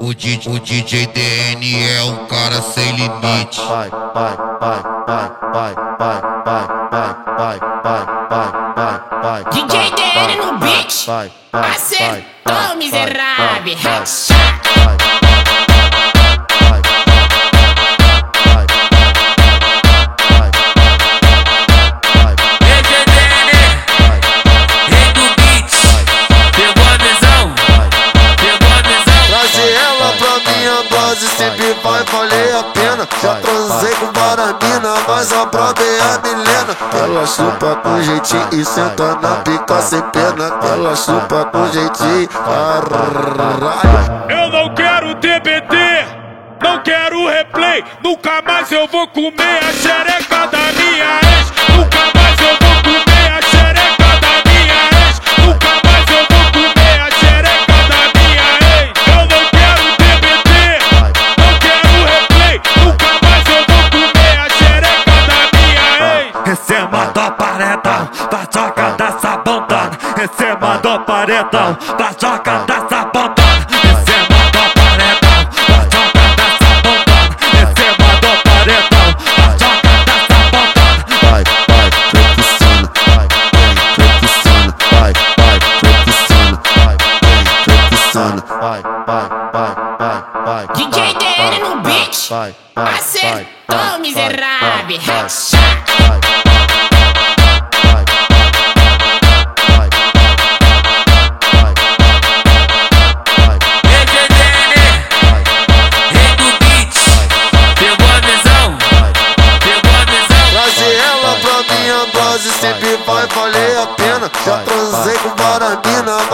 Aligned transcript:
O 0.00 0.12
DJ, 0.12 0.52
o 0.52 0.58
DJ 0.58 1.06
DN 1.06 1.88
é 1.88 2.02
um 2.02 2.26
cara 2.26 2.60
sem 2.60 2.90
limite. 2.96 3.60
Vai, 3.60 3.88
vai, 3.88 4.36
vai, 4.60 4.82
vai, 5.06 5.30
vai, 5.52 5.74
vai, 5.98 6.20
vai, 6.44 6.66
vai, 6.90 7.14
vai, 7.36 7.58
vai, 7.82 8.00
vai, 8.30 8.52
vai, 8.74 9.00
vai. 9.22 9.44
DJ 9.52 9.90
DN 9.92 10.36
no 10.36 10.58
beat. 10.58 11.06
Acertou, 11.52 12.76
miserável. 12.76 13.76
Sempre 31.28 31.74
vai 31.82 32.04
valer 32.04 32.56
a 32.56 32.62
pena. 32.64 33.08
Já 33.22 33.34
transei 33.36 33.94
com 33.96 34.12
várias 34.12 34.52
mas 35.06 35.32
a 35.32 35.46
braba 35.46 35.82
é 35.82 36.00
a 36.00 36.18
Milena. 36.26 36.76
Ela 36.92 37.26
chupa 37.26 37.76
com 37.76 38.02
jeitinho 38.02 38.48
e 38.52 38.64
senta 38.64 39.16
na 39.16 39.36
pica 39.36 39.80
sem 39.80 40.02
pena. 40.10 40.52
Ela 40.62 40.96
chupa 40.96 41.44
com 41.46 41.66
jeitinho, 41.68 42.28
caralho 42.28 43.32
Eu 44.28 44.50
não 44.50 44.74
quero 44.74 45.14
TBT, 45.16 45.76
não 46.62 46.82
quero 46.82 47.28
replay 47.28 47.84
Nunca 48.02 48.42
mais 48.42 48.70
eu 48.72 48.86
vou 48.88 49.06
comer 49.08 49.60
a 49.62 49.72
xereca 49.72 50.46
da 50.46 50.72
minha 50.72 50.81
do 67.22 67.30
paredão, 67.32 68.08
vai 68.30 68.46
joga 68.52 68.90
dessa 68.96 69.36
banda, 69.36 69.90
em 70.20 70.28
cima 70.36 70.76
do 70.78 70.98
paredão, 71.04 71.78
vai 71.96 72.14
joga 72.20 72.64
dessa 72.66 73.04
banda. 73.04 73.42
Vai, 88.60 88.80
vai, 88.80 89.22
vai, 89.52 89.74
vai, 89.98 90.22
vai. 90.44 90.66
DJ 90.74 91.14
DN 91.14 91.58
no 91.58 91.80
beat. 91.80 92.30
Acertou, 92.76 93.98
miserável. 93.98 94.98
Racha. 95.04 96.21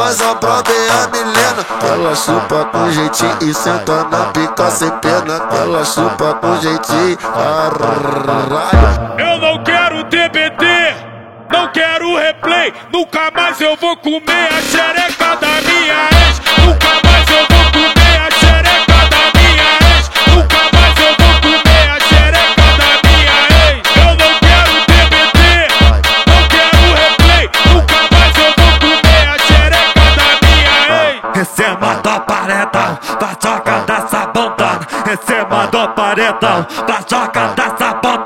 Mina, 0.08 0.14
mas 0.14 0.22
a 0.22 0.34
braba 0.34 0.70
é 0.70 0.90
a 0.90 1.08
Milena. 1.08 1.66
Ela 1.82 2.14
chupa 2.14 2.64
com 2.66 2.90
jeitinho 2.90 3.38
e 3.42 3.54
senta 3.54 4.04
na 4.04 4.26
pica 4.26 4.70
sem 4.70 4.90
pena. 4.98 5.42
Ela 5.52 5.84
chupa 5.84 6.34
com 6.34 6.56
jeitinho, 6.60 7.16
caralho 7.18 8.68
Eu 9.18 9.38
não 9.38 9.62
quero 9.62 10.04
TBT, 10.04 10.64
não 11.50 11.68
quero 11.72 12.16
replay. 12.16 12.72
Nunca 12.92 13.30
mais 13.34 13.60
eu 13.60 13.76
vou 13.76 13.96
comer 13.96 14.48
a 14.52 14.62
xereca 14.62 15.36
da 15.36 15.60
minha 15.62 16.08
ex 16.28 16.47
sistema 35.28 35.44
mandou 35.44 35.88
paredão 35.88 36.64
Pra 36.64 37.02
tá 37.02 37.04
joga 37.08 37.48
da 37.54 37.76
sapão. 37.76 38.17